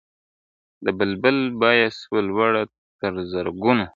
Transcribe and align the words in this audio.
د 0.85 0.87
بلبل 0.97 1.37
بیه 1.59 1.87
سوه 1.99 2.19
لوړه 2.29 2.63
تر 2.99 3.13
زرګونو.. 3.31 3.85